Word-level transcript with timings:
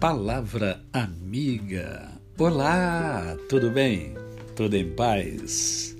Palavra 0.00 0.80
Amiga. 0.92 2.12
Olá, 2.38 3.36
tudo 3.48 3.68
bem? 3.68 4.14
Tudo 4.54 4.76
em 4.76 4.88
paz? 4.94 5.96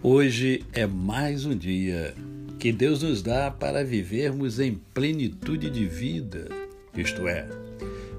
Hoje 0.00 0.64
é 0.72 0.86
mais 0.86 1.44
um 1.44 1.56
dia 1.56 2.14
que 2.60 2.70
Deus 2.70 3.02
nos 3.02 3.20
dá 3.20 3.50
para 3.50 3.84
vivermos 3.84 4.60
em 4.60 4.76
plenitude 4.94 5.70
de 5.70 5.84
vida, 5.86 6.46
isto 6.96 7.26
é, 7.26 7.48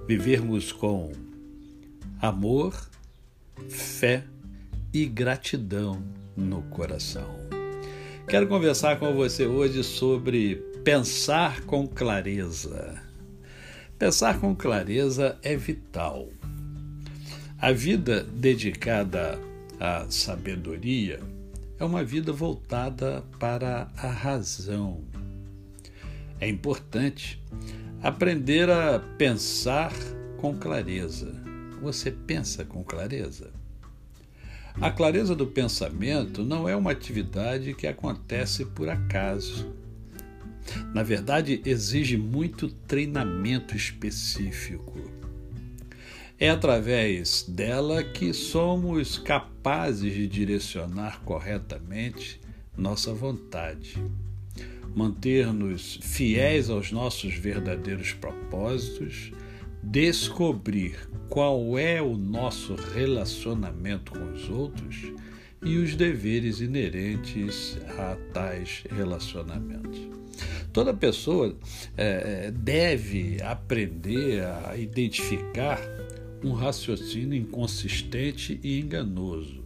vivermos 0.06 0.74
com 0.74 1.14
amor, 2.22 2.76
fé 3.70 4.26
e 4.94 5.06
gratidão 5.06 6.04
no 6.36 6.64
coração. 6.64 7.34
Quero 8.28 8.46
conversar 8.46 9.00
com 9.00 9.14
você 9.14 9.46
hoje 9.46 9.86
sobre 9.86 10.58
pensar 10.84 11.62
com 11.62 11.88
clareza. 11.88 13.13
Pensar 14.04 14.38
com 14.38 14.54
clareza 14.54 15.38
é 15.42 15.56
vital. 15.56 16.28
A 17.58 17.72
vida 17.72 18.22
dedicada 18.22 19.40
à 19.80 20.06
sabedoria 20.10 21.22
é 21.80 21.86
uma 21.86 22.04
vida 22.04 22.34
voltada 22.34 23.24
para 23.40 23.88
a 23.96 24.08
razão. 24.08 25.00
É 26.38 26.50
importante 26.50 27.42
aprender 28.02 28.70
a 28.70 29.00
pensar 29.00 29.94
com 30.36 30.54
clareza. 30.54 31.34
Você 31.82 32.12
pensa 32.12 32.66
com 32.66 32.84
clareza? 32.84 33.52
A 34.82 34.92
clareza 34.92 35.34
do 35.34 35.48
pensamento 35.48 36.44
não 36.44 36.68
é 36.68 36.76
uma 36.76 36.92
atividade 36.92 37.74
que 37.74 37.88
acontece 37.88 38.66
por 38.66 38.90
acaso 38.90 39.74
na 40.94 41.04
verdade, 41.04 41.62
exige 41.66 42.18
muito 42.18 42.70
treinamento 42.70 43.76
específico. 43.76 45.00
É 46.40 46.50
através 46.50 47.46
dela 47.48 48.04
que 48.04 48.34
somos 48.34 49.18
capazes 49.18 50.14
de 50.14 50.28
direcionar 50.28 51.22
corretamente 51.22 52.42
nossa 52.76 53.14
vontade, 53.14 53.96
manter-nos 54.96 56.00
fiéis 56.02 56.70
aos 56.70 56.92
nossos 56.92 57.36
verdadeiros 57.36 58.14
propósitos, 58.14 59.32
descobrir 59.82 60.98
qual 61.30 61.78
é 61.78 62.02
o 62.02 62.18
nosso 62.18 62.76
relacionamento 62.76 64.12
com 64.12 64.34
os 64.34 64.50
outros 64.50 65.14
e 65.64 65.78
os 65.78 65.96
deveres 65.96 66.60
inerentes 66.60 67.78
a 67.98 68.16
tais 68.34 68.84
relacionamentos. 68.90 70.00
Toda 70.74 70.92
pessoa 70.92 71.56
é, 71.96 72.50
deve 72.50 73.38
aprender 73.44 74.44
a 74.44 74.76
identificar 74.76 75.80
um 76.44 76.52
raciocínio 76.52 77.38
inconsistente 77.38 78.60
e 78.64 78.80
enganoso. 78.80 79.64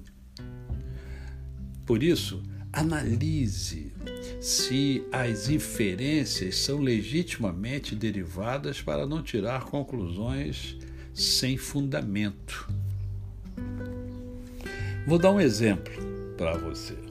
Por 1.85 2.03
isso, 2.03 2.43
analise 2.73 3.93
se 4.41 5.01
as 5.11 5.49
inferências 5.49 6.57
são 6.57 6.79
legitimamente 6.79 7.95
derivadas 7.95 8.81
para 8.81 9.07
não 9.07 9.23
tirar 9.23 9.63
conclusões 9.63 10.75
sem 11.13 11.55
fundamento. 11.57 12.69
Vou 15.07 15.17
dar 15.17 15.31
um 15.31 15.39
exemplo 15.39 15.93
para 16.37 16.57
você. 16.57 17.06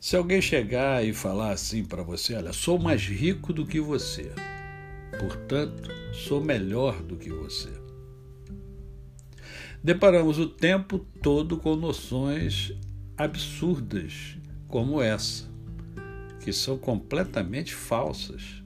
Se 0.00 0.16
alguém 0.16 0.40
chegar 0.40 1.04
e 1.04 1.12
falar 1.12 1.50
assim 1.50 1.84
para 1.84 2.04
você, 2.04 2.34
olha, 2.34 2.52
sou 2.52 2.78
mais 2.78 3.02
rico 3.02 3.52
do 3.52 3.66
que 3.66 3.80
você, 3.80 4.30
portanto, 5.18 5.90
sou 6.12 6.40
melhor 6.40 7.02
do 7.02 7.16
que 7.16 7.30
você. 7.30 7.68
Deparamos 9.82 10.38
o 10.38 10.48
tempo 10.48 11.00
todo 11.20 11.56
com 11.56 11.74
noções 11.74 12.72
absurdas 13.16 14.36
como 14.68 15.02
essa, 15.02 15.50
que 16.44 16.52
são 16.52 16.78
completamente 16.78 17.74
falsas. 17.74 18.62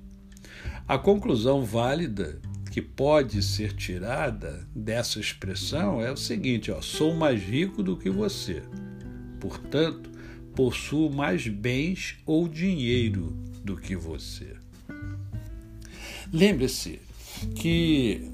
A 0.87 0.99
conclusão 0.99 1.65
válida 1.65 2.43
que 2.71 2.83
pode 2.83 3.43
ser 3.43 3.73
tirada 3.73 4.69
dessa 4.75 5.19
expressão 5.19 6.03
é 6.03 6.13
o 6.13 6.17
seguinte: 6.17 6.71
ó, 6.71 6.83
sou 6.83 7.15
mais 7.15 7.43
rico 7.43 7.83
do 7.83 7.97
que 7.97 8.11
você, 8.11 8.63
portanto, 9.41 10.12
possuo 10.55 11.11
mais 11.11 11.47
bens 11.49 12.17
ou 12.27 12.49
dinheiro 12.49 13.37
do 13.65 13.77
que 13.77 13.97
você. 13.97 14.57
Lembre-se 16.33 17.01
que 17.55 18.31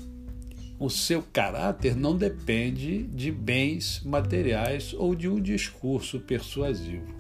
o 0.79 0.89
seu 0.89 1.23
caráter 1.23 1.97
não 1.97 2.17
depende 2.17 3.03
de 3.03 3.33
bens 3.33 4.01
materiais 4.05 4.95
ou 4.95 5.15
de 5.15 5.29
um 5.29 5.41
discurso 5.41 6.21
persuasivo. 6.21 7.13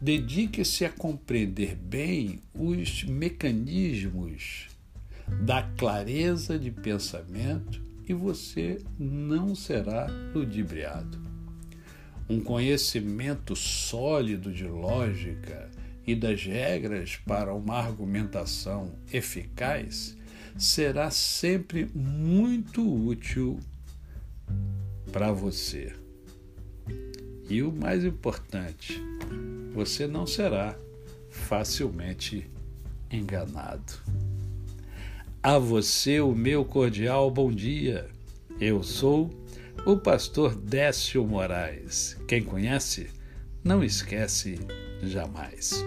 Dedique-se 0.00 0.84
a 0.84 0.90
compreender 0.90 1.76
bem 1.76 2.40
os 2.52 3.04
mecanismos 3.04 4.68
da 5.42 5.62
clareza 5.62 6.58
de 6.58 6.70
pensamento 6.70 7.80
e 8.08 8.12
você 8.12 8.80
não 8.98 9.54
será 9.54 10.06
ludibriado. 10.34 11.25
Um 12.28 12.40
conhecimento 12.40 13.54
sólido 13.54 14.52
de 14.52 14.64
lógica 14.64 15.70
e 16.06 16.14
das 16.14 16.44
regras 16.44 17.16
para 17.16 17.54
uma 17.54 17.74
argumentação 17.74 18.92
eficaz 19.12 20.16
será 20.58 21.10
sempre 21.10 21.88
muito 21.94 22.82
útil 23.06 23.58
para 25.12 25.32
você. 25.32 25.92
E 27.48 27.62
o 27.62 27.70
mais 27.72 28.04
importante, 28.04 29.00
você 29.72 30.06
não 30.06 30.26
será 30.26 30.76
facilmente 31.30 32.50
enganado. 33.10 33.92
A 35.42 35.58
você 35.58 36.20
o 36.20 36.34
meu 36.34 36.64
cordial 36.64 37.30
bom 37.30 37.52
dia. 37.52 38.08
Eu 38.60 38.82
sou 38.82 39.30
o 39.84 39.96
pastor 39.96 40.54
Décio 40.54 41.26
Moraes. 41.26 42.16
Quem 42.26 42.42
conhece, 42.42 43.08
não 43.62 43.84
esquece 43.84 44.58
jamais. 45.02 45.84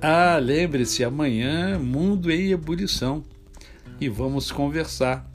Ah, 0.00 0.38
lembre-se, 0.38 1.04
amanhã 1.04 1.78
Mundo 1.78 2.30
em 2.30 2.50
Ebulição 2.50 3.24
e 4.00 4.08
vamos 4.08 4.50
conversar 4.50 5.30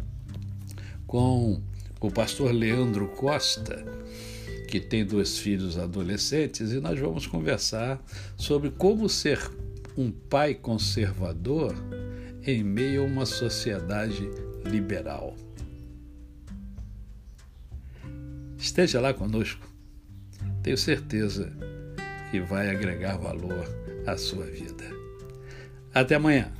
com 1.07 1.61
o 1.99 2.11
pastor 2.11 2.51
Leandro 2.51 3.07
Costa, 3.09 3.83
que 4.67 4.79
tem 4.79 5.05
dois 5.05 5.39
filhos 5.39 5.77
adolescentes, 5.77 6.71
e 6.71 6.79
nós 6.79 6.99
vamos 6.99 7.25
conversar 7.25 7.99
sobre 8.37 8.69
como 8.69 9.09
ser 9.09 9.39
um 9.97 10.11
pai 10.11 10.53
conservador 10.53 11.75
em 12.45 12.63
meio 12.63 13.01
a 13.01 13.05
uma 13.05 13.25
sociedade 13.25 14.29
liberal. 14.65 15.35
Esteja 18.59 18.99
lá 18.99 19.13
conosco. 19.13 19.65
Tenho 20.61 20.77
certeza 20.77 21.51
que 22.29 22.41
vai 22.41 22.69
agregar 22.69 23.17
valor 23.17 23.65
à 24.05 24.17
sua 24.17 24.45
vida. 24.45 24.83
Até 25.93 26.15
amanhã. 26.15 26.51